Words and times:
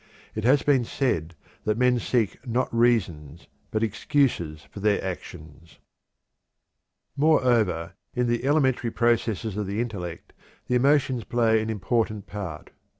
It 0.33 0.43
has 0.45 0.63
been 0.63 0.83
said 0.83 1.35
that 1.63 1.77
"men 1.77 1.99
seek 1.99 2.39
not 2.47 2.73
reasons 2.75 3.45
but 3.69 3.83
excuses 3.83 4.63
for 4.71 4.79
their 4.79 4.99
actions." 5.05 5.77
Moreover, 7.15 7.93
in 8.15 8.25
the 8.25 8.43
elementary 8.43 8.89
processes 8.89 9.57
of 9.57 9.67
the 9.67 9.79
intellect 9.79 10.33
the 10.65 10.73
emotions 10.73 11.23
play 11.23 11.61
an 11.61 11.69
important 11.69 12.25
part. 12.25 12.71